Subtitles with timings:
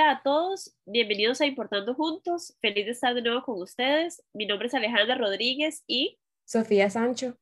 [0.00, 2.56] Hola a todos, bienvenidos a Importando Juntos.
[2.60, 4.22] Feliz de estar de nuevo con ustedes.
[4.32, 7.36] Mi nombre es Alejandra Rodríguez y Sofía Sancho.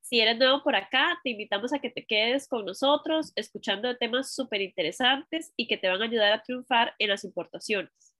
[0.00, 3.94] Si eres nuevo por acá, te invitamos a que te quedes con nosotros escuchando de
[3.94, 8.16] temas súper interesantes y que te van a ayudar a triunfar en las importaciones.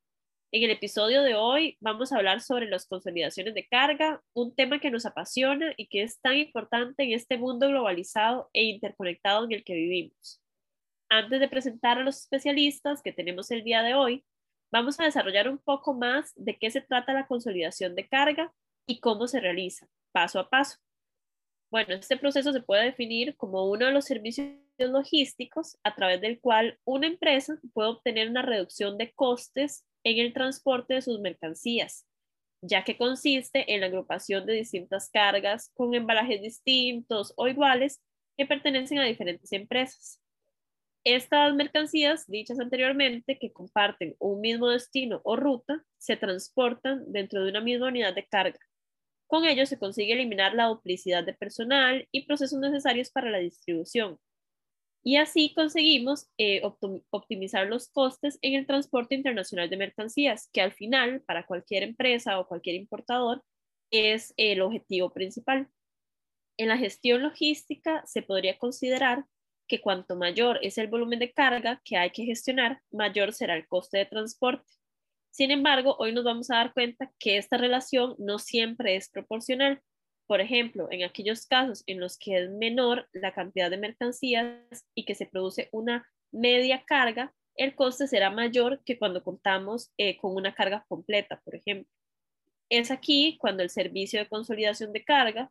[0.52, 4.78] En el episodio de hoy vamos a hablar sobre las consolidaciones de carga, un tema
[4.78, 9.51] que nos apasiona y que es tan importante en este mundo globalizado e interconectado en
[9.51, 10.41] el que vivimos.
[11.09, 14.24] Antes de presentar a los especialistas que tenemos el día de hoy,
[14.73, 18.52] vamos a desarrollar un poco más de qué se trata la consolidación de carga
[18.87, 20.79] y cómo se realiza, paso a paso.
[21.70, 24.48] Bueno, este proceso se puede definir como uno de los servicios
[24.79, 30.32] logísticos a través del cual una empresa puede obtener una reducción de costes en el
[30.32, 32.04] transporte de sus mercancías,
[32.62, 38.01] ya que consiste en la agrupación de distintas cargas con embalajes distintos o iguales
[38.37, 40.21] que pertenecen a diferentes empresas.
[41.07, 47.51] Estas mercancías, dichas anteriormente, que comparten un mismo destino o ruta, se transportan dentro de
[47.51, 48.59] una misma unidad de carga.
[49.29, 54.18] Con ello se consigue eliminar la duplicidad de personal y procesos necesarios para la distribución.
[55.04, 56.60] Y así conseguimos eh,
[57.10, 62.40] optimizar los costes en el transporte internacional de mercancías, que al final, para cualquier empresa
[62.40, 63.45] o cualquier importador,
[63.93, 65.69] es el objetivo principal.
[66.59, 69.25] En la gestión logística se podría considerar
[69.66, 73.66] que cuanto mayor es el volumen de carga que hay que gestionar, mayor será el
[73.66, 74.72] coste de transporte.
[75.31, 79.82] Sin embargo, hoy nos vamos a dar cuenta que esta relación no siempre es proporcional.
[80.26, 85.04] Por ejemplo, en aquellos casos en los que es menor la cantidad de mercancías y
[85.04, 90.34] que se produce una media carga, el coste será mayor que cuando contamos eh, con
[90.34, 91.91] una carga completa, por ejemplo.
[92.69, 95.50] Es aquí cuando el servicio de consolidación de carga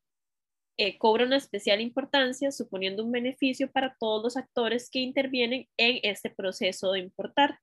[0.78, 6.00] eh, cobra una especial importancia, suponiendo un beneficio para todos los actores que intervienen en
[6.04, 7.60] este proceso de importar.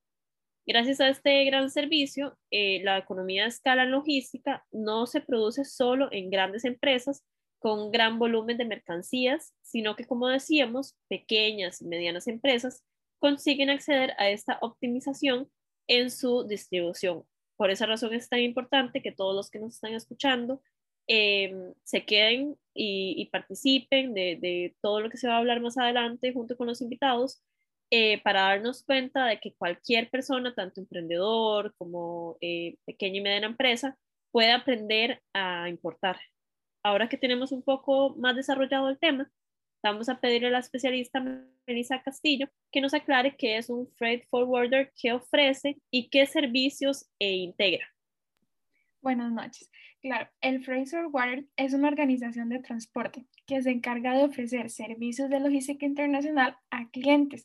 [0.65, 6.09] Gracias a este gran servicio, eh, la economía de escala logística no se produce solo
[6.13, 7.25] en grandes empresas
[7.59, 12.85] con gran volumen de mercancías, sino que, como decíamos, pequeñas y medianas empresas
[13.19, 15.51] consiguen acceder a esta optimización
[15.87, 17.25] en su distribución.
[17.57, 20.63] Por esa razón es tan importante que todos los que nos están escuchando
[21.09, 26.33] Em, se queden y, participen de, todo lo que se va a hablar más adelante
[26.33, 27.43] junto con los invitados
[27.91, 33.47] eh, para darnos cuenta de que cualquier persona, tanto emprendedor como eh, pequeña y mediana
[33.49, 33.99] empresa,
[34.31, 36.19] puede aprender a importar.
[36.83, 39.31] Ahora que tenemos un poco más desarrollado el tema,
[39.83, 41.21] vamos a pedirle a la especialista
[41.67, 47.07] Melissa Castillo que nos aclare qué es un freight forwarder, qué ofrece y qué servicios
[47.19, 47.87] e integra.
[49.03, 49.69] Buenas noches.
[50.01, 55.29] Claro, el Fraser Water es una organización de transporte que se encarga de ofrecer servicios
[55.29, 57.45] de logística internacional a clientes,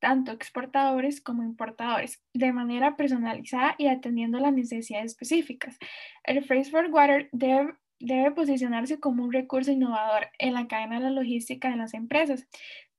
[0.00, 5.78] tanto exportadores como importadores, de manera personalizada y atendiendo las necesidades específicas.
[6.24, 11.10] El Fraser Water debe, debe posicionarse como un recurso innovador en la cadena de la
[11.10, 12.46] logística de las empresas,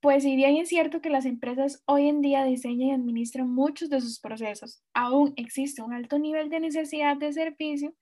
[0.02, 3.90] pues si bien es cierto que las empresas hoy en día diseñan y administran muchos
[3.90, 7.94] de sus procesos, aún existe un alto nivel de necesidad de servicio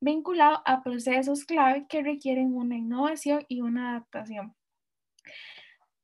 [0.00, 4.54] vinculado a procesos clave que requieren una innovación y una adaptación.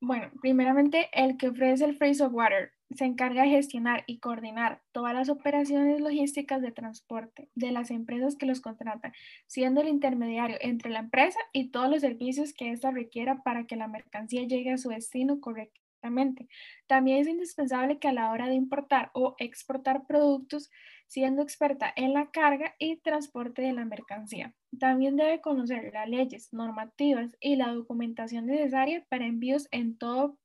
[0.01, 4.83] Bueno, primeramente el que ofrece el Freeze of Water se encarga de gestionar y coordinar
[4.93, 9.13] todas las operaciones logísticas de transporte de las empresas que los contratan,
[9.47, 13.77] siendo el intermediario entre la empresa y todos los servicios que ésta requiera para que
[13.77, 16.49] la mercancía llegue a su destino correctamente.
[16.87, 20.71] También es indispensable que a la hora de importar o exportar productos,
[21.07, 24.55] siendo experta en la carga y transporte de la mercancía.
[24.79, 30.39] También debe conocer las leyes, normativas y la documentación necesaria para envíos en todo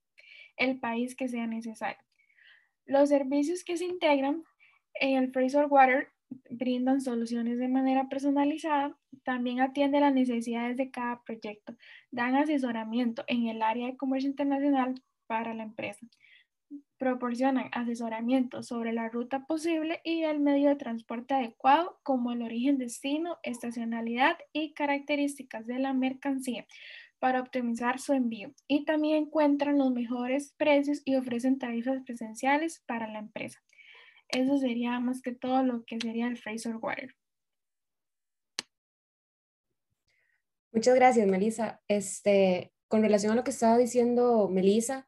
[0.58, 2.07] el país que sea necesario.
[2.88, 4.44] Los servicios que se integran
[4.96, 6.08] en el Fraser Water
[6.50, 11.76] brindan soluciones de manera personalizada, también atiende las necesidades de cada proyecto,
[12.12, 14.96] dan asesoramiento en el área de comercio internacional
[15.28, 16.08] para la empresa,
[16.98, 22.78] proporcionan asesoramiento sobre la ruta posible y el medio de transporte adecuado, como el origen,
[22.78, 26.66] destino, estacionalidad y características de la mercancía,
[27.20, 33.08] para optimizar su envío y también encuentran los mejores precios y ofrecen tarifas presenciales para
[33.08, 33.60] la empresa.
[34.30, 37.16] Eso sería más que todo lo que sería el Fraser Water.
[40.72, 41.82] Muchas gracias, Melissa.
[41.88, 45.08] Este, con relación a lo que estaba diciendo Melissa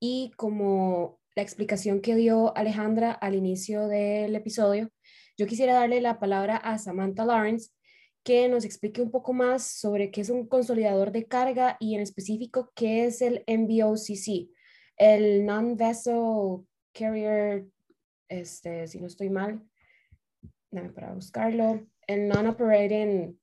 [0.00, 4.90] y como la explicación que dio Alejandra al inicio del episodio,
[5.36, 7.70] yo quisiera darle la palabra a Samantha Lawrence,
[8.24, 12.00] que nos explique un poco más sobre qué es un consolidador de carga y en
[12.00, 14.50] específico qué es el NVOCC,
[14.96, 17.66] el Non-Vessel Carrier
[18.28, 19.62] este, si no estoy mal,
[20.70, 23.38] dame para buscarlo, el non-operating,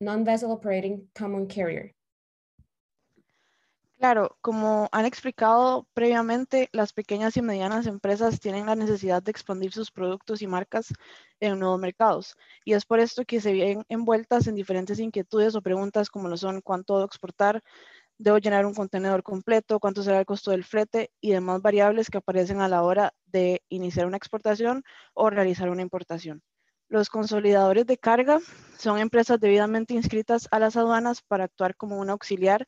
[0.00, 1.94] non-vessel operating common carrier.
[3.98, 9.72] Claro, como han explicado previamente, las pequeñas y medianas empresas tienen la necesidad de expandir
[9.72, 10.92] sus productos y marcas
[11.40, 12.36] en nuevos mercados.
[12.64, 16.36] Y es por esto que se ven envueltas en diferentes inquietudes o preguntas como lo
[16.36, 17.60] son cuánto debo exportar,
[18.18, 22.18] debo llenar un contenedor completo, cuánto será el costo del flete y demás variables que
[22.18, 24.84] aparecen a la hora de iniciar una exportación
[25.14, 26.42] o realizar una importación.
[26.88, 28.40] Los consolidadores de carga
[28.78, 32.66] son empresas debidamente inscritas a las aduanas para actuar como un auxiliar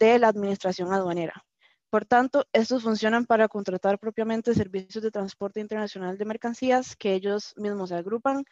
[0.00, 1.44] de la administración aduanera.
[1.90, 7.52] Por tanto, estos funcionan para contratar propiamente servicios de transporte internacional de mercancías que ellos
[7.56, 8.44] mismos agrupan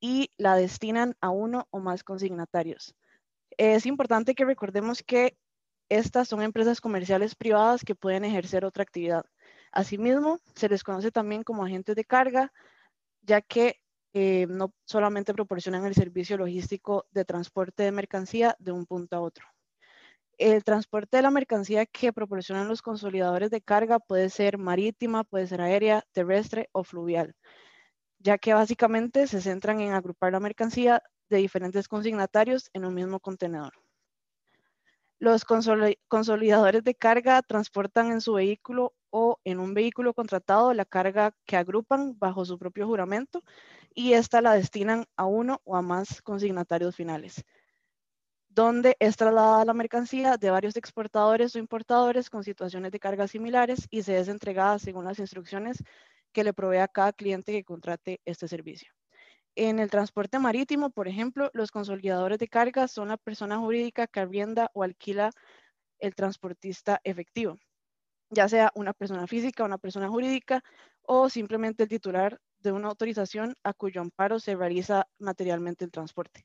[0.00, 2.94] y la destinan a uno o más consignatarios.
[3.56, 5.36] Es importante que recordemos que
[5.88, 9.24] estas son empresas comerciales privadas que pueden ejercer otra actividad.
[9.70, 12.52] Asimismo, se les conoce también como agentes de carga,
[13.20, 13.80] ya que
[14.14, 19.20] eh, no solamente proporcionan el servicio logístico de transporte de mercancía de un punto a
[19.20, 19.51] otro.
[20.44, 25.46] El transporte de la mercancía que proporcionan los consolidadores de carga puede ser marítima, puede
[25.46, 27.36] ser aérea, terrestre o fluvial,
[28.18, 31.00] ya que básicamente se centran en agrupar la mercancía
[31.30, 33.72] de diferentes consignatarios en un mismo contenedor.
[35.20, 41.36] Los consolidadores de carga transportan en su vehículo o en un vehículo contratado la carga
[41.46, 43.44] que agrupan bajo su propio juramento
[43.94, 47.44] y esta la destinan a uno o a más consignatarios finales
[48.54, 53.86] donde es trasladada la mercancía de varios exportadores o importadores con situaciones de carga similares
[53.90, 55.82] y se es entregada según las instrucciones
[56.32, 58.92] que le provee a cada cliente que contrate este servicio.
[59.54, 64.20] En el transporte marítimo, por ejemplo, los consolidadores de carga son la persona jurídica que
[64.20, 65.30] arrienda o alquila
[65.98, 67.58] el transportista efectivo,
[68.30, 70.62] ya sea una persona física, una persona jurídica
[71.02, 76.44] o simplemente el titular de una autorización a cuyo amparo se realiza materialmente el transporte.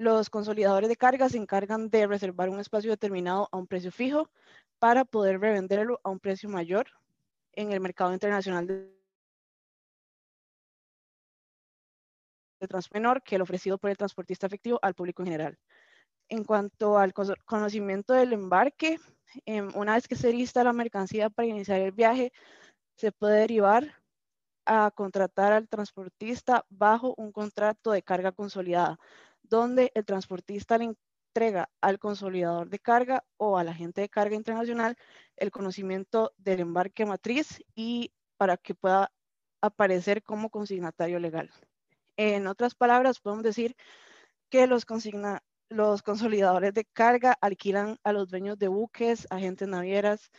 [0.00, 4.30] Los consolidadores de carga se encargan de reservar un espacio determinado a un precio fijo
[4.78, 6.86] para poder revenderlo a un precio mayor
[7.52, 8.96] en el mercado internacional de
[12.66, 15.58] transporte menor que el ofrecido por el transportista efectivo al público en general.
[16.30, 17.12] En cuanto al
[17.44, 18.98] conocimiento del embarque,
[19.44, 22.32] em, una vez que se lista la mercancía para iniciar el viaje,
[22.96, 24.00] se puede derivar
[24.64, 28.98] a contratar al transportista bajo un contrato de carga consolidada,
[29.50, 30.94] donde el transportista le
[31.34, 34.96] entrega al consolidador de carga o al agente de carga internacional
[35.36, 39.12] el conocimiento del embarque matriz y para que pueda
[39.60, 41.50] aparecer como consignatario legal.
[42.16, 43.76] En otras palabras, podemos decir
[44.50, 44.86] que los,
[45.68, 50.30] los consolidadores de carga alquilan a los dueños de buques, agentes navieras,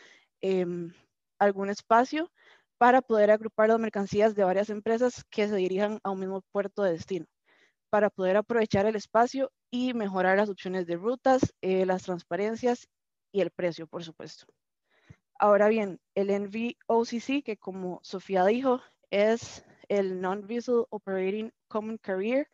[0.42, 0.94] em,
[1.40, 2.32] algún espacio
[2.78, 6.84] para poder agrupar las mercancías de varias empresas que se dirijan a un mismo puerto
[6.84, 7.28] de destino
[7.92, 12.88] para poder aprovechar el espacio y mejorar las opciones de rutas, eh, las transparencias
[13.34, 14.48] y el precio, por supuesto.
[15.38, 22.48] Ahora bien, el NVOCC, que como Sofía dijo, es el Non-Vessel Operating Common Carrier,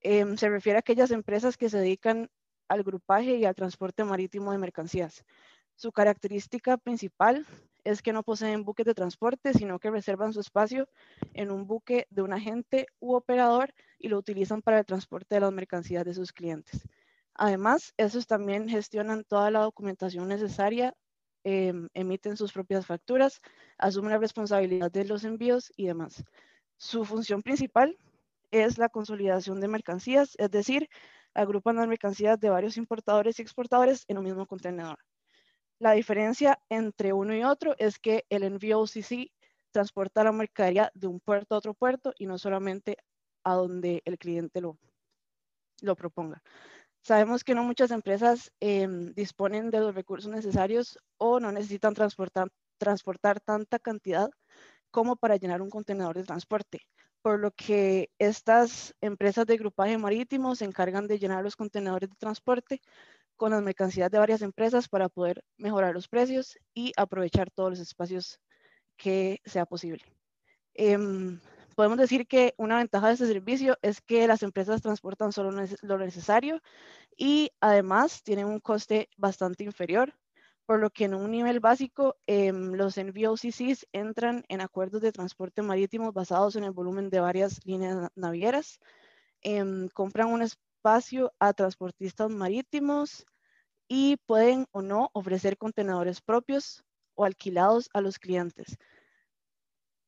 [0.00, 2.28] em, se refiere a aquellas empresas que se dedican
[2.68, 5.24] al grupaje y al transporte marítimo de mercancías.
[5.74, 7.46] Su característica principal
[7.84, 10.88] es que no poseen buques de transporte, sino que reservan su espacio
[11.34, 15.40] en un buque de un agente u operador y lo utilizan para el transporte de
[15.40, 16.82] las mercancías de sus clientes.
[17.34, 20.94] Además, esos también gestionan toda la documentación necesaria,
[21.44, 23.40] em, emiten sus propias facturas,
[23.78, 26.22] asumen la responsabilidad de los envíos y demás.
[26.76, 27.96] Su función principal
[28.50, 30.88] es la consolidación de mercancías, es decir,
[31.34, 34.98] agrupan las mercancías de varios importadores y exportadores en un mismo contenedor.
[35.80, 39.32] La diferencia entre uno y otro es que el envío OCC
[39.70, 42.98] transporta la mercadería de un puerto a otro puerto y no solamente
[43.44, 44.76] a donde el cliente lo,
[45.80, 46.42] lo proponga.
[47.00, 52.52] Sabemos que no muchas empresas em, disponen de los recursos necesarios o no necesitan transportar,
[52.76, 54.30] transportar tanta cantidad
[54.90, 56.82] como para llenar un contenedor de transporte,
[57.22, 62.16] por lo que estas empresas de grupaje marítimo se encargan de llenar los contenedores de
[62.16, 62.82] transporte
[63.40, 67.78] con las mercancías de varias empresas para poder mejorar los precios y aprovechar todos los
[67.78, 68.38] espacios
[68.98, 70.04] que sea posible.
[70.74, 71.40] Em,
[71.74, 75.96] podemos decir que una ventaja de este servicio es que las empresas transportan solo lo
[75.96, 76.60] necesario
[77.16, 80.12] y además tienen un coste bastante inferior,
[80.66, 85.62] por lo que en un nivel básico eh, los NVOCCs entran en acuerdos de transporte
[85.62, 88.80] marítimo basados en el volumen de varias líneas navieras,
[89.40, 93.24] em, compran un espacio a transportistas marítimos
[93.92, 96.84] y pueden o no ofrecer contenedores propios
[97.16, 98.78] o alquilados a los clientes.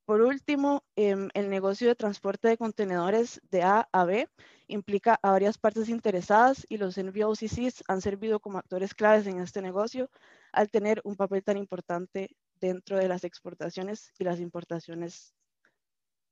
[0.05, 4.29] Por último, em, el negocio de transporte de contenedores de A a B
[4.69, 9.63] implica a varias partes interesadas y los NVOCCs han servido como actores claves en este
[9.63, 10.09] negocio
[10.53, 15.35] al tener un papel tan importante dentro de las exportaciones y las importaciones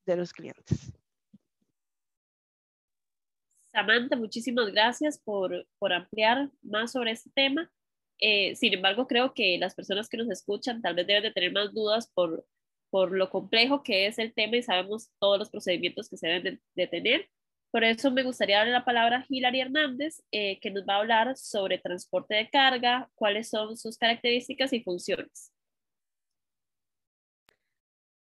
[0.07, 0.93] de los clientes.
[3.73, 7.71] Samantha, muchísimas gracias por, por ampliar más sobre este tema.
[8.19, 11.53] Eh, sin embargo, creo que las personas que nos escuchan tal vez deben de tener
[11.53, 12.45] más dudas por,
[12.91, 16.61] por lo complejo que es el tema y sabemos todos los procedimientos que se deben
[16.75, 17.29] de, tener.
[17.71, 20.99] Por eso me gustaría darle la palabra a Hilary Hernández, eh, que nos va a
[20.99, 25.53] hablar sobre transporte de carga, cuáles son sus características y funciones.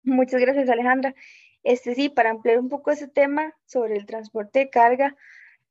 [0.03, 1.13] Muchas gracias, Alejandra.
[1.65, 5.17] Este sí, para ampliar un poco ese tema sobre el transporte de carga,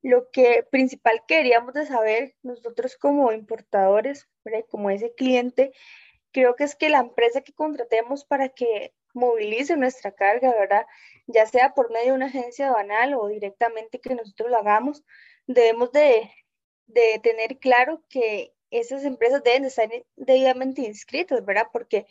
[0.02, 4.28] lo que principal queríamos de saber nosotros como importadores,
[4.68, 5.72] como ese cliente,
[6.32, 10.84] creo que es que la empresa que contratemos para que movilice nuestra carga, ¿verdad?
[11.28, 15.04] Ya sea por medio de una agencia banal o directamente que nosotros lo hagamos,
[15.46, 16.28] debemos de,
[17.22, 21.68] tener claro que esas empresas deben de estar debidamente inscritas, ¿verdad?
[21.72, 22.06] Porque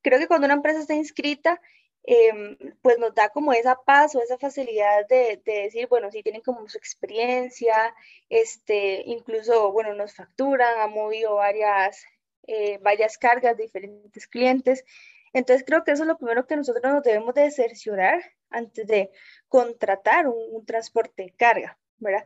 [0.00, 1.60] creo que cuando una empresa está inscrita,
[2.10, 6.40] Em, pues nos da como esa paz o esa facilidad de, decir, bueno, si tienen
[6.40, 7.94] como su experiencia,
[8.30, 12.02] este, incluso, bueno, nos facturan, han movido varias,
[12.46, 14.86] eh, varias cargas de diferentes clientes.
[15.34, 19.10] Entonces creo que eso es lo primero que nosotros nos debemos de cerciorar antes de
[19.48, 22.24] contratar un, transporte de carga, ¿verdad?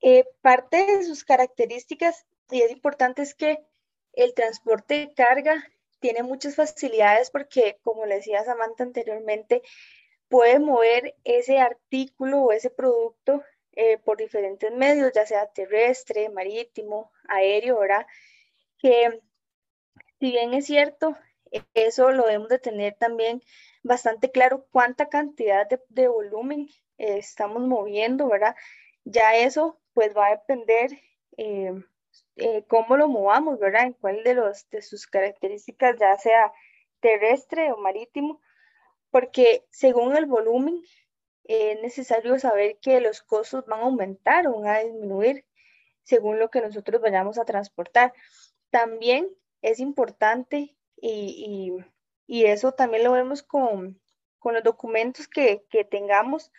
[0.00, 3.60] Eh, parte de sus características, y es importante, es que
[4.12, 9.62] el transporte de carga tiene muchas facilidades porque, como le decía Samantha anteriormente,
[10.28, 17.12] puede mover ese artículo o ese producto eh, por diferentes medios, ya sea terrestre, marítimo,
[17.28, 18.06] aéreo, ¿verdad?
[18.78, 19.20] Que
[20.18, 21.16] si bien es cierto,
[21.74, 23.42] eso lo debemos de tener también
[23.82, 28.56] bastante claro cuánta cantidad de, volumen eh, estamos moviendo, ¿verdad?
[29.04, 30.90] Ya eso pues va a depender
[31.36, 31.72] eh,
[32.36, 33.84] eh, cómo lo movamos, ¿verdad?
[33.84, 36.52] En cuál de, los, de sus características, ya sea
[37.00, 38.40] terrestre o marítimo,
[39.10, 40.82] porque según el volumen
[41.44, 45.44] es necesario saber que los costos van a aumentar o van a disminuir
[46.02, 48.12] según lo que nosotros vayamos a transportar.
[48.70, 49.28] También
[49.62, 51.72] es importante y,
[52.28, 54.00] eso también lo vemos con,
[54.44, 56.52] los documentos que, tengamos,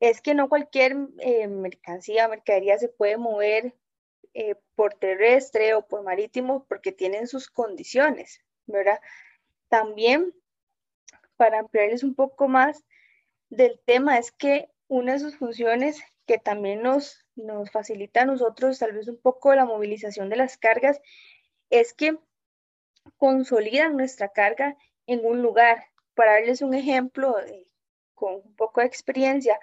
[0.00, 3.74] es que no cualquier eh, mercancía, mercadería se puede mover
[4.40, 9.00] eh, por terrestre o por marítimo porque tienen sus condiciones, ¿verdad?
[9.68, 10.32] También,
[11.36, 12.84] para ampliarles un poco más
[13.48, 18.78] del tema, es que una de sus funciones que también nos, nos facilita a nosotros
[18.78, 21.00] tal vez un poco la movilización de las cargas
[21.68, 22.16] es que
[23.16, 24.76] consolidan nuestra carga
[25.08, 25.86] en un lugar.
[26.14, 27.34] Para darles un ejemplo
[28.14, 29.58] con un poco de experiencia,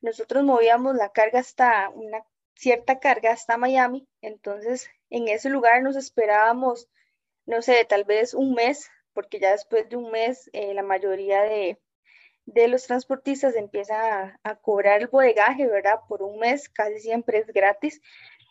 [0.00, 2.24] nosotros movíamos la carga hasta una
[2.56, 6.88] cierta carga hasta Miami, entonces en ese lugar nos esperábamos,
[7.44, 11.42] no sé, tal vez un mes, porque ya después de un mes eh, la mayoría
[11.42, 11.78] de,
[12.68, 16.00] los transportistas empiezan a, cobrar el bodegaje, ¿verdad?
[16.08, 18.00] Por un mes casi siempre es gratis.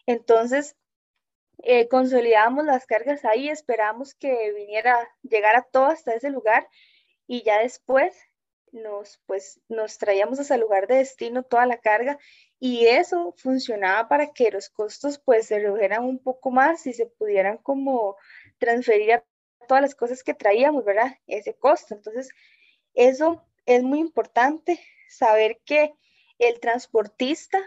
[0.06, 0.76] Entonces,
[1.64, 6.68] eh, consolidamos las cargas ahí, esperamos que viniera, llegara todo hasta ese lugar
[7.28, 8.14] y ya después
[8.72, 12.20] nos, pues, nos traíamos hasta el lugar de destino toda la carga
[12.60, 17.06] y eso funcionaba para que los costos pues se redujeran un poco más y se
[17.06, 18.18] pudieran como
[18.58, 19.26] transferir a
[19.68, 21.18] todas las cosas que traíamos, ¿verdad?
[21.28, 21.96] Ese costo.
[21.96, 22.30] Entonces,
[22.94, 25.94] eso es muy importante, saber que
[26.40, 27.60] el transportista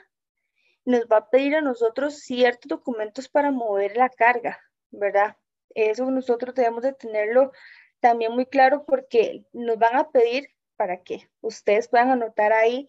[0.84, 4.58] nos va a pedir a nosotros ciertos documentos para mover la carga,
[4.90, 5.36] ¿verdad?
[5.74, 7.52] Eso nosotros debemos de tenerlo
[8.00, 12.88] también muy claro porque nos van a pedir para que ustedes puedan anotar ahí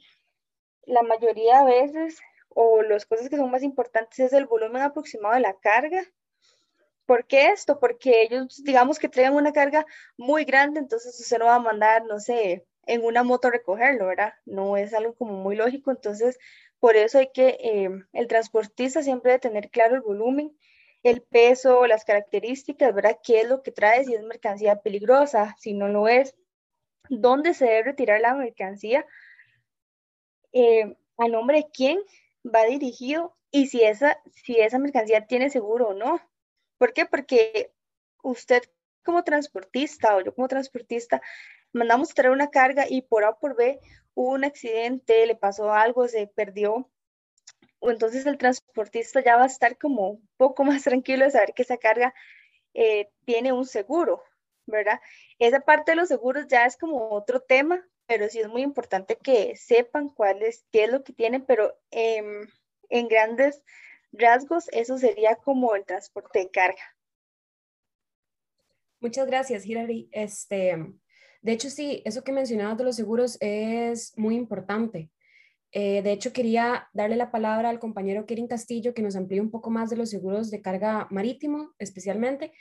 [0.85, 2.19] la mayoría de veces,
[2.49, 6.03] o las cosas que son más importantes es el volumen aproximado de la carga.
[7.05, 7.79] ¿Por qué esto?
[7.79, 9.85] Porque ellos, digamos que traen una carga
[10.17, 14.33] muy grande, entonces usted no va a mandar, no sé, en una moto recogerlo, ¿verdad?
[14.45, 16.37] No es algo como muy lógico, entonces
[16.79, 20.55] por eso hay que, eh, el transportista siempre debe tener claro el volumen,
[21.03, 23.19] el peso, las características, ¿verdad?
[23.23, 24.03] ¿Qué es lo que trae?
[24.05, 26.35] Si es mercancía peligrosa, si no lo es,
[27.09, 29.05] dónde se debe retirar la mercancía
[30.53, 31.99] eh, a nombre de quién
[32.45, 36.21] va dirigido y si esa, si esa mercancía tiene seguro o no.
[36.77, 37.05] ¿Por qué?
[37.05, 37.73] Porque
[38.23, 38.63] usted
[39.03, 41.21] como transportista o yo como transportista
[41.73, 43.79] mandamos traer una carga y por A por B
[44.13, 46.89] hubo un accidente, le pasó algo, se perdió.
[47.79, 51.53] O entonces el transportista ya va a estar como un poco más tranquilo de saber
[51.53, 52.13] que esa carga
[52.73, 54.23] eh, tiene un seguro,
[54.65, 54.99] ¿verdad?
[55.39, 59.19] Esa parte de los seguros ya es como otro tema, pero sí es muy importante
[59.21, 62.47] que sepan cuál es, qué es lo que tienen, pero em,
[62.89, 63.61] en grandes
[64.11, 66.81] rasgos eso sería como el transporte de carga.
[68.99, 70.09] Muchas gracias, Hilary.
[70.11, 70.75] Este,
[71.43, 75.11] de hecho, sí, eso que mencionabas de los seguros es muy importante.
[75.71, 79.51] Eh, de hecho, quería darle la palabra al compañero Kevin Castillo que nos amplíe un
[79.51, 82.53] poco más de los seguros de carga marítimo, especialmente,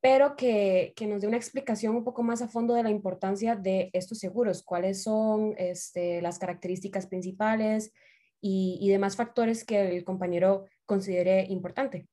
[0.00, 3.56] pero que, que, nos dé una explicación un poco más a fondo de la importancia
[3.56, 7.92] de estos seguros, cuáles son este, las características principales
[8.40, 12.06] y, y demás factores que el compañero considere importante.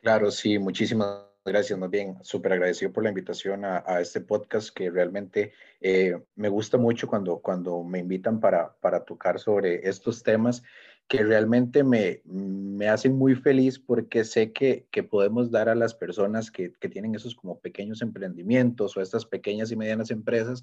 [0.00, 4.70] Claro, sí, muchísimas gracias, más bien, súper agradecido por la invitación a, a, este podcast
[4.74, 10.22] que realmente eh, me gusta mucho cuando, cuando me invitan para, para tocar sobre estos
[10.22, 10.62] temas
[11.10, 15.92] que realmente me, me hacen muy feliz porque sé que, que podemos dar a las
[15.92, 20.62] personas que, que, tienen esos como pequeños emprendimientos o estas pequeñas y medianas empresas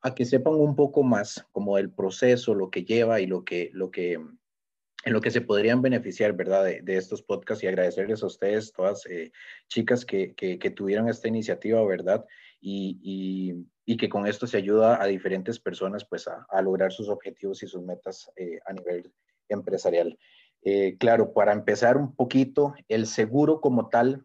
[0.00, 3.70] a que sepan un poco más como el proceso, lo que lleva y lo que,
[3.72, 6.66] lo que, en lo que se podrían beneficiar, ¿verdad?
[6.66, 9.32] De, de estos podcasts y agradecerles a ustedes, todas eh,
[9.66, 12.24] chicas que, que, que, tuvieron esta iniciativa, ¿verdad?
[12.60, 16.92] Y, y, y, que con esto se ayuda a diferentes personas pues a, a lograr
[16.92, 19.12] sus objetivos y sus metas eh, a nivel
[19.54, 20.18] empresarial.
[20.62, 24.24] Eh, claro, para empezar un poquito, el seguro como tal,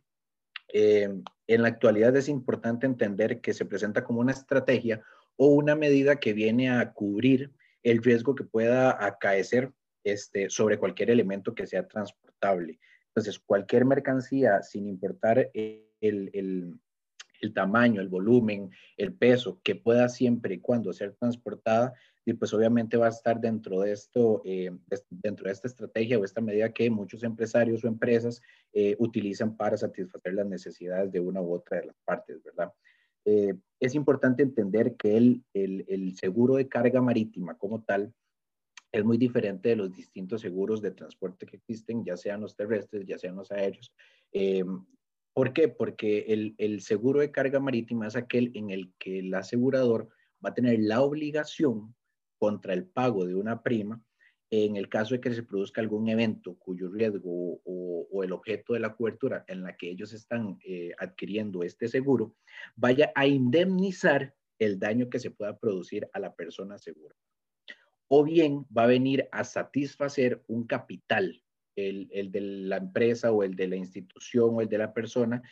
[0.73, 1.09] eh,
[1.47, 5.01] en la actualidad es importante entender que se presenta como una estrategia
[5.37, 7.51] o una medida que viene a cubrir
[7.83, 9.71] el riesgo que pueda acaecer
[10.03, 12.79] este, sobre cualquier elemento que sea transportable.
[13.07, 16.79] Entonces, cualquier mercancía, sin importar el, el,
[17.41, 21.93] el tamaño, el volumen, el peso, que pueda siempre y cuando ser transportada,
[22.25, 24.71] y pues obviamente va a estar dentro de esto, eh,
[25.11, 28.41] dentro de esta estrategia o esta medida que muchos empresarios o empresas
[28.73, 32.73] eh, utilizan para satisfacer las necesidades de una u otra de las partes, ¿verdad?
[33.25, 38.11] Eh, es importante entender que el, el, el, seguro de carga marítima como tal
[38.91, 43.05] es muy diferente de los distintos seguros de transporte que existen, ya sean los terrestres,
[43.05, 43.93] ya sean los aéreos.
[45.33, 45.67] ¿Por qué?
[45.67, 50.07] Porque el, el seguro de carga marítima es aquel en el que el asegurador
[50.43, 51.93] va a tener la obligación
[52.37, 54.01] contra el pago de una prima
[54.51, 58.79] en el caso de que se produzca algún evento cuyo riesgo o, el objeto de
[58.79, 62.33] la cobertura en la que ellos están eh, adquiriendo este seguro
[62.75, 67.13] vaya a indemnizar el daño que se pueda producir a la persona segura.
[68.07, 71.43] O bien va a venir a satisfacer un capital,
[71.75, 75.43] el, el de la empresa o el de la institución o el de la persona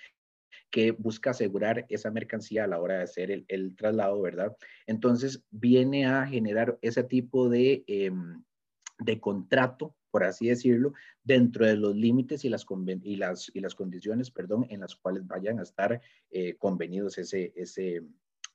[0.70, 4.56] que busca asegurar esa mercancía a la hora de hacer el, el traslado, ¿verdad?
[4.88, 8.12] Entonces viene a generar ese tipo de, eh,
[9.00, 12.66] de contrato, por así decirlo, dentro de los límites y las,
[13.04, 17.52] y las, y las condiciones, perdón, en las cuales vayan a estar eh, convenidos ese,
[17.56, 18.04] ese,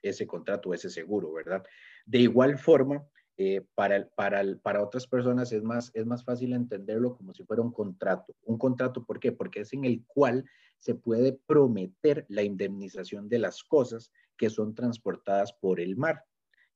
[0.02, 1.64] ese contrato, ese seguro, ¿verdad?
[2.06, 3.04] De igual forma,
[3.40, 7.62] eh, para, para, para otras personas es más, es más fácil entenderlo como si fuera
[7.62, 8.34] un contrato.
[8.42, 9.30] Un contrato, ¿por qué?
[9.30, 10.44] Porque es en el cual
[10.78, 16.24] se puede prometer la indemnización de las cosas que son transportadas por el mar,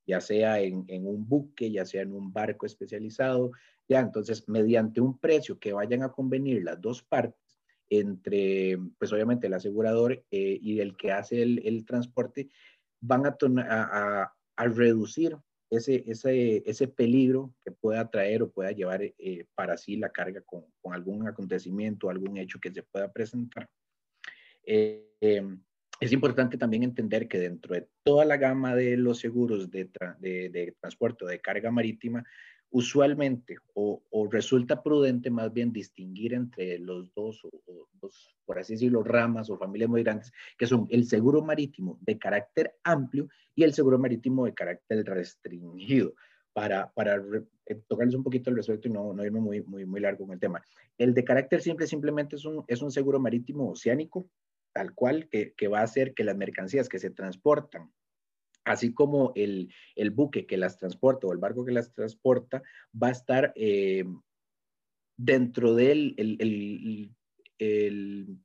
[0.07, 3.51] ya sea en, en un buque, ya sea en un barco especializado,
[3.89, 9.49] ya entonces mediante un precio que vayan a convenir las dos partes entre, pues obviamente
[9.49, 12.49] el asegurador eh, y el que hace el, el transporte,
[13.01, 13.37] van a,
[13.69, 15.37] a, a, a reducir
[15.73, 20.43] ese, ese, ese peligro que pueda traer o pueda llevar eh, para sí la carga
[20.43, 23.69] con, algún acontecimiento, algún hecho que se pueda presentar.
[24.65, 25.63] Eh, em,
[25.99, 30.51] es importante también entender que dentro de toda la gama de los seguros de, de,
[30.51, 32.23] de transporte o de carga marítima,
[32.73, 38.11] usualmente o, resulta prudente más bien distinguir entre los dos, o, o
[38.45, 42.75] por así decirlo, ramas o familias muy grandes, que son el seguro marítimo de carácter
[42.83, 46.15] amplio y el seguro marítimo de carácter restringido.
[46.55, 47.17] Para, para
[47.65, 50.35] eh, tocarles un poquito el respecto y no, no irme muy, muy, muy largo con
[50.35, 50.63] el tema.
[50.99, 54.29] El de carácter simple simplemente es un, es un seguro marítimo oceánico,
[54.75, 57.91] tal cual, que, que va a hacer que las mercancías que se transportan
[58.65, 62.63] así como el, el, buque que las transporta o el barco que las transporta,
[63.01, 64.05] va a estar eh,
[65.17, 67.17] dentro de el,
[67.59, 68.39] el,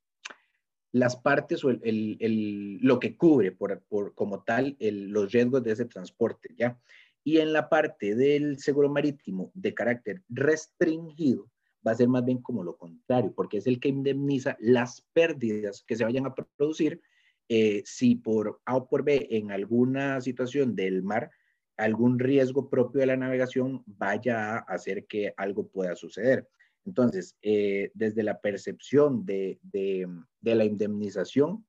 [0.92, 6.54] las partes o lo que cubre por, por como tal los riesgos de ese transporte,
[6.58, 6.80] ¿ya?
[7.24, 11.50] Y en la parte del seguro marítimo de carácter restringido,
[11.86, 15.84] va a ser más bien como lo contrario, porque es el que indemniza las pérdidas
[15.86, 17.02] que se vayan a producir
[17.50, 21.32] eh, si por A o por B en alguna situación del mar
[21.78, 26.48] algún riesgo propio de la navegación vaya a hacer que algo pueda suceder.
[26.86, 30.08] Entonces, eh, desde la percepción de, de,
[30.42, 31.66] la indemnización,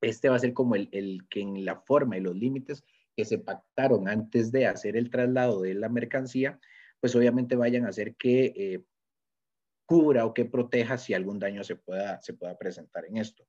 [0.00, 2.84] este va a ser como el, el que en la forma y los límites
[3.16, 6.58] que se pactaron antes de hacer el traslado de la mercancía,
[7.00, 8.84] pues obviamente vayan a hacer que eh,
[9.86, 13.46] cubra o que proteja si algún daño se pueda, se pueda presentar en esto.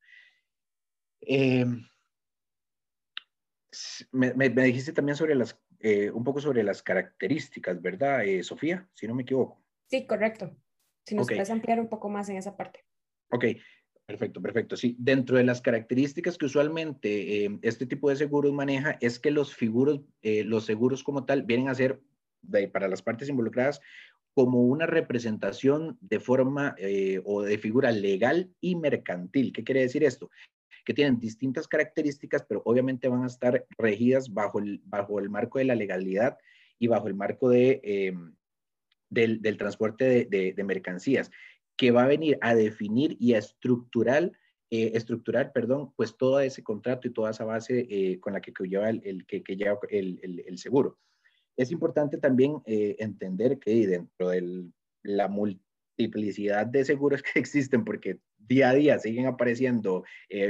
[1.22, 1.66] Eh,
[4.12, 8.88] me, me, dijiste también sobre las, eh, un poco sobre las características, ¿verdad, Sofía?
[8.94, 9.64] Si no me equivoco.
[9.88, 10.56] Sí, correcto.
[11.06, 12.86] Si nos puedes ampliar un poco más en esa parte.
[13.30, 13.46] Ok,
[14.12, 14.76] Perfecto, perfecto.
[14.76, 19.32] Sí, dentro de las características que usualmente eh, este tipo de seguros maneja es que
[19.32, 22.02] los, figuros, eh, los seguros como tal vienen a ser,
[22.74, 23.80] para las partes involucradas,
[24.34, 29.54] como una representación de forma eh, o de figura legal y mercantil.
[29.54, 30.30] ¿Qué quiere decir esto?
[30.86, 35.60] Que tienen distintas características, pero obviamente van a estar regidas bajo el, bajo el marco
[35.60, 36.38] de la legalidad
[36.80, 38.14] y bajo el marco de,
[39.10, 41.30] del, del, transporte de, mercancías
[41.82, 44.32] que va a venir a definir y a estructurar,
[44.70, 48.54] eh, estructurar, perdón, pues todo ese contrato y toda esa base eh, con la que,
[48.68, 51.00] lleva el, que, lleva el, el, seguro.
[51.58, 54.70] Es importante también eh, entender que dentro de
[55.02, 60.04] la multiplicidad de seguros que existen, porque día a día siguen apareciendo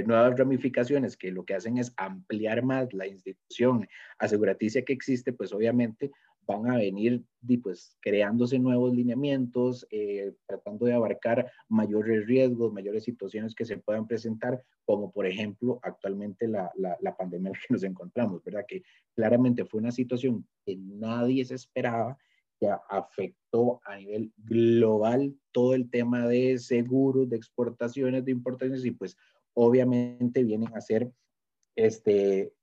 [0.05, 5.53] nuevas ramificaciones que lo que hacen es ampliar más la institución aseguraticia que existe, pues
[5.53, 6.11] obviamente
[6.45, 7.23] van a venir
[7.63, 14.07] pues, creándose nuevos lineamientos, eh, tratando de abarcar mayores riesgos, mayores situaciones que se puedan
[14.07, 18.65] presentar, como por ejemplo actualmente la, la, pandemia en la que nos encontramos, ¿verdad?
[18.67, 18.83] Que
[19.15, 22.17] claramente fue una situación que nadie se esperaba,
[22.61, 28.91] que afectó a nivel global todo el tema de seguros, de exportaciones, de importaciones, y
[28.91, 29.17] pues
[29.55, 31.11] obviamente vienen a ser
[31.75, 32.53] este,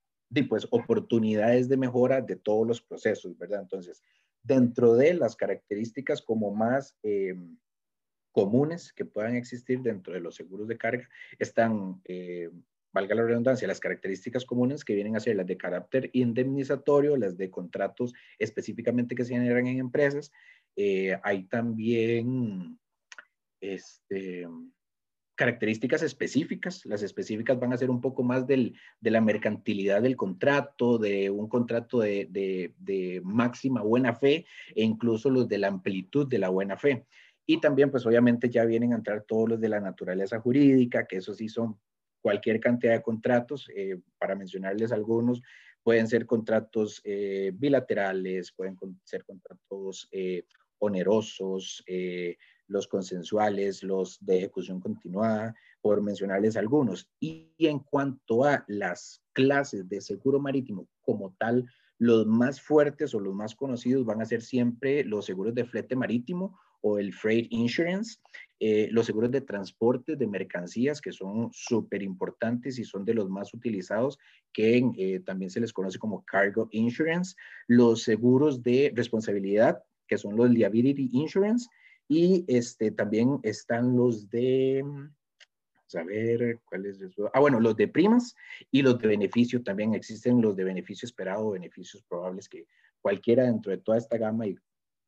[0.47, 3.61] pues, oportunidades de mejora de todos los procesos, ¿verdad?
[3.61, 4.01] Entonces,
[4.41, 7.35] dentro de las características como más eh,
[8.31, 11.09] comunes que puedan existir dentro de los seguros de carga,
[11.39, 12.49] están, eh,
[12.91, 17.37] valga la redundancia, las características comunes que vienen a ser las de carácter indemnizatorio, las
[17.37, 20.31] de contratos específicamente que se generan en empresas.
[20.75, 22.79] Eh, hay también,
[23.61, 24.47] este,
[25.39, 26.85] características específicas.
[26.85, 31.29] Las específicas van a ser un poco más del, de la mercantilidad del contrato, de
[31.29, 36.49] un contrato de, de, máxima buena fe e incluso los de la amplitud de la
[36.49, 37.05] buena fe.
[37.45, 41.17] Y también, pues obviamente ya vienen a entrar todos los de la naturaleza jurídica, que
[41.17, 41.79] eso sí son
[42.21, 43.69] cualquier cantidad de contratos.
[43.75, 45.41] Eh, para mencionarles algunos,
[45.83, 50.43] pueden ser contratos eh, bilaterales, pueden ser contratos eh,
[50.79, 51.83] onerosos,
[52.67, 57.09] los consensuales, los de ejecución continuada, por mencionarles algunos.
[57.19, 61.65] Y en cuanto a las clases de seguro marítimo como tal,
[61.97, 65.95] los más fuertes o los más conocidos van a ser siempre los seguros de flete
[65.95, 68.19] marítimo o el freight insurance,
[68.61, 73.29] eh, los seguros de transporte de mercancías que son súper importantes y son de los
[73.29, 74.19] más utilizados,
[74.51, 77.35] que eh, también se les conoce como cargo insurance,
[77.67, 81.69] los seguros de responsabilidad, que son los liability insurance,
[82.09, 86.99] y este, también están los de, vamos a ver, ¿cuáles?
[87.33, 88.35] Ah, bueno, los de primas
[88.71, 92.65] y los de beneficio también existen los de beneficio esperado, beneficios probables que
[92.99, 94.57] cualquiera dentro de toda esta gama y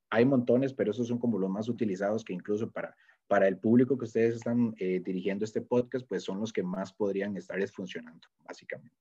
[0.10, 2.96] hay montones, pero esos son como los más utilizados que incluso para,
[3.32, 6.92] para el público que ustedes están eh, dirigiendo este podcast, pues son los que más
[6.92, 8.94] podrían estar funcionando, básicamente.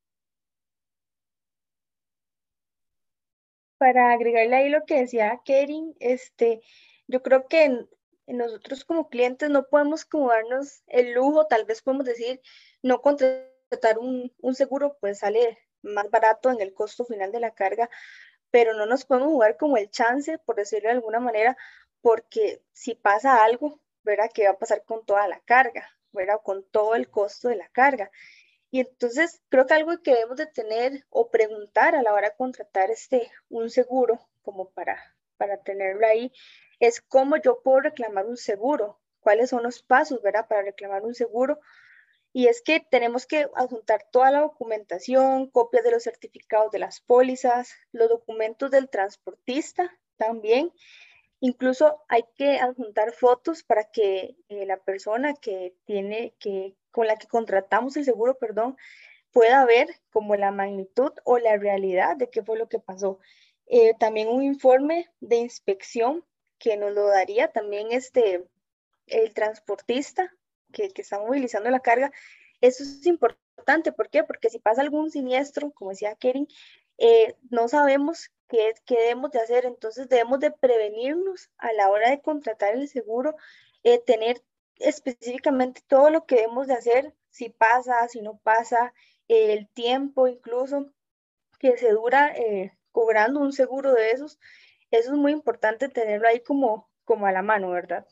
[3.76, 6.60] Para agregarle ahí lo que decía Kering, este,
[7.08, 7.88] yo creo que
[8.28, 12.40] nosotros como clientes no podemos como darnos el lujo, tal vez podemos decir,
[12.84, 17.50] no contratar un, un seguro, pues sale más barato en el costo final de la
[17.50, 17.90] carga,
[18.52, 21.56] pero no nos podemos jugar como el chance, por decirlo de alguna manera,
[22.00, 24.30] porque si pasa algo, ¿verdad?
[24.32, 25.88] ¿Qué va a pasar con toda la carga?
[26.12, 26.40] ¿Verdad?
[26.42, 28.10] Con todo el costo de la carga.
[28.70, 32.36] Y entonces creo que algo que debemos de tener o preguntar a la hora de
[32.36, 36.32] contratar este, un seguro, como para, para tenerlo ahí,
[36.78, 40.46] es cómo yo puedo reclamar un seguro, cuáles son los pasos, ¿verdad?
[40.48, 41.60] Para reclamar un seguro.
[42.32, 47.00] Y es que tenemos que adjuntar toda la documentación, copias de los certificados de las
[47.00, 50.72] pólizas, los documentos del transportista también.
[51.40, 57.16] Incluso hay que adjuntar fotos para que eh, la persona que tiene, que, con la
[57.16, 58.76] que contratamos el seguro, perdón,
[59.32, 63.18] pueda ver como la magnitud o la realidad de qué fue lo que pasó.
[63.66, 66.24] Eh, también un informe de inspección
[66.58, 68.44] que nos lo daría también este,
[69.06, 70.34] el transportista
[70.72, 72.12] que, está movilizando la carga.
[72.60, 74.24] Eso es importante, ¿por qué?
[74.24, 76.48] Porque si pasa algún siniestro, como decía Kering,
[76.98, 82.10] eh, no sabemos qué, qué, debemos de hacer, entonces debemos de prevenirnos a la hora
[82.10, 83.36] de contratar el seguro,
[83.84, 84.42] eh, tener
[84.76, 88.92] específicamente todo lo que debemos de hacer, si pasa, si no pasa,
[89.28, 90.92] el tiempo incluso
[91.58, 94.38] que se dura eh, cobrando un seguro de esos,
[94.90, 98.06] eso es muy importante tenerlo ahí como, como a la mano, ¿verdad?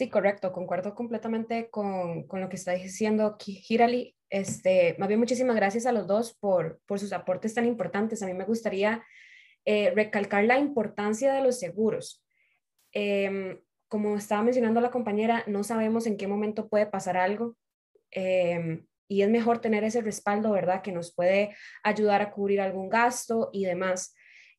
[0.00, 4.16] Sí, correcto, concuerdo completamente con, con lo que está diciendo Hirali.
[4.30, 8.22] Este, más bien, muchísimas gracias a los dos por, por sus aportes tan importantes.
[8.22, 9.04] A mí me gustaría
[9.66, 12.24] eh, recalcar la importancia de los seguros.
[12.92, 17.58] Em, como estaba mencionando la compañera, no sabemos en qué momento puede pasar algo
[18.10, 20.80] em, y es mejor tener ese respaldo, ¿verdad?
[20.80, 24.14] Que nos puede ayudar a cubrir algún gasto y demás.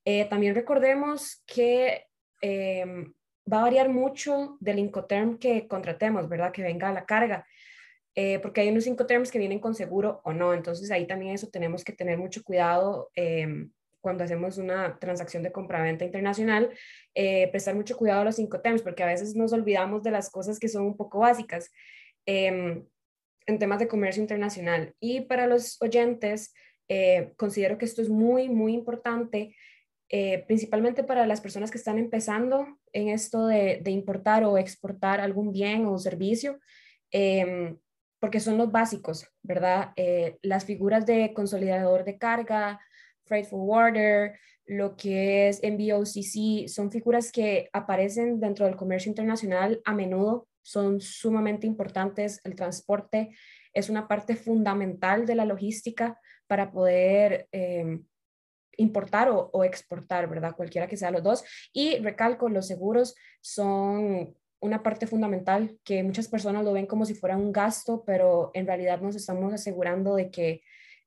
[0.06, 2.06] Eh, también recordemos que
[2.42, 3.12] em,
[3.52, 6.52] va a variar mucho del Incoterm que contratemos, ¿verdad?
[6.52, 7.46] Que venga a la carga.
[8.14, 10.54] Eh, porque hay unos Incoterms que vienen con seguro o no.
[10.54, 13.10] Entonces ahí también eso tenemos que tener mucho cuidado
[14.02, 16.72] cuando hacemos una transacción de compraventa internacional,
[17.16, 20.30] eh, prestar mucho cuidado a los cinco temas, porque a veces nos olvidamos de las
[20.30, 21.72] cosas que son un poco básicas
[22.26, 22.84] em,
[23.46, 24.96] en temas de comercio internacional.
[25.00, 26.54] Y para los oyentes,
[26.90, 29.56] eh, considero que esto es muy, muy importante,
[30.14, 35.22] eh, principalmente para las personas que están empezando en esto de, de importar o exportar
[35.22, 36.60] algún bien o servicio
[37.12, 37.78] em,
[38.20, 39.94] porque son los básicos, ¿verdad?
[40.44, 42.80] las figuras de consolidador de carga,
[43.26, 49.94] freight forwarder, lo que es MBOCC, son figuras que aparecen dentro del comercio internacional a
[49.94, 52.40] menudo, son sumamente importantes.
[52.44, 53.36] El transporte
[53.74, 58.06] es una parte fundamental de la logística para poder em,
[58.82, 60.56] importar o, exportar, ¿verdad?
[60.56, 61.44] Cualquiera que sea los dos.
[61.74, 67.16] Y recalco, los seguros son una parte fundamental que muchas personas lo ven como si
[67.16, 70.62] fuera un gasto, pero en realidad nos estamos asegurando de que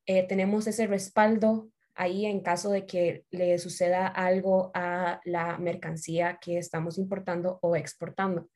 [0.06, 6.38] eh, tenemos ese respaldo ahí en caso de que le suceda algo a la mercancía
[6.40, 8.48] que estamos importando o exportando.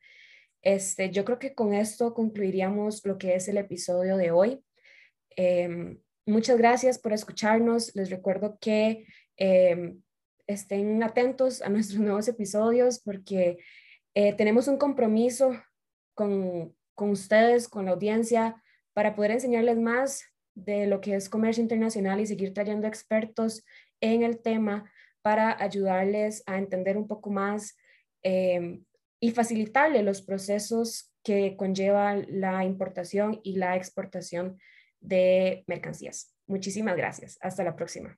[0.61, 4.63] Este, yo creo que con esto concluiríamos lo que es el episodio de hoy.
[5.35, 5.99] Em,
[6.29, 7.95] muchas gracias por escucharnos.
[7.95, 9.05] Les recuerdo que
[9.37, 10.01] em,
[10.47, 13.57] estén atentos a nuestros nuevos episodios porque
[14.13, 15.51] eh, tenemos un compromiso
[16.13, 18.61] con, con ustedes, con la audiencia,
[18.93, 20.23] para poder enseñarles más
[20.55, 23.63] de lo que es comercio internacional y seguir trayendo expertos
[24.01, 27.77] en el tema para ayudarles a entender un poco más
[28.23, 28.83] em,
[29.19, 34.57] y facilitarle los procesos que conllevan la importación y la exportación
[34.99, 36.35] de mercancías.
[36.47, 37.37] Muchísimas gracias.
[37.41, 38.17] Hasta la próxima.